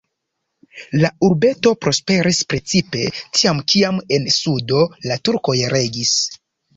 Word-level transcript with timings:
La 1.01 1.09
urbeto 1.25 1.73
prosperis 1.85 2.39
precipe 2.53 3.03
tiam, 3.39 3.59
kiam 3.73 3.99
en 4.17 4.25
sudo 4.37 4.81
la 5.11 5.19
turkoj 5.29 5.55
regis. 5.75 6.15